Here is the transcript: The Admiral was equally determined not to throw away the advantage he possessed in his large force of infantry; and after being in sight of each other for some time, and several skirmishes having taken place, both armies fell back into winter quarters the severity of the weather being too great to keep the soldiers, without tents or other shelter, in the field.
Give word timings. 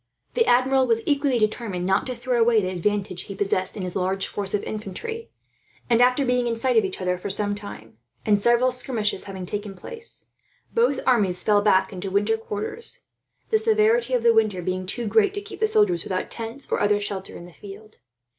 The 0.33 0.47
Admiral 0.47 0.87
was 0.87 1.03
equally 1.05 1.37
determined 1.37 1.85
not 1.85 2.07
to 2.07 2.15
throw 2.15 2.41
away 2.41 2.59
the 2.59 2.69
advantage 2.69 3.25
he 3.25 3.35
possessed 3.35 3.77
in 3.77 3.83
his 3.83 3.95
large 3.95 4.25
force 4.25 4.55
of 4.55 4.63
infantry; 4.63 5.29
and 5.91 6.01
after 6.01 6.25
being 6.25 6.47
in 6.47 6.55
sight 6.55 6.75
of 6.75 6.83
each 6.83 6.99
other 6.99 7.19
for 7.19 7.29
some 7.29 7.53
time, 7.53 7.99
and 8.25 8.39
several 8.39 8.71
skirmishes 8.71 9.25
having 9.25 9.45
taken 9.45 9.75
place, 9.75 10.31
both 10.73 10.99
armies 11.05 11.43
fell 11.43 11.61
back 11.61 11.93
into 11.93 12.09
winter 12.09 12.35
quarters 12.35 13.05
the 13.51 13.59
severity 13.59 14.15
of 14.15 14.23
the 14.23 14.33
weather 14.33 14.63
being 14.63 14.87
too 14.87 15.05
great 15.05 15.35
to 15.35 15.41
keep 15.41 15.59
the 15.59 15.67
soldiers, 15.67 16.03
without 16.03 16.31
tents 16.31 16.71
or 16.71 16.79
other 16.81 16.99
shelter, 16.99 17.37
in 17.37 17.45
the 17.45 17.53
field. 17.53 17.99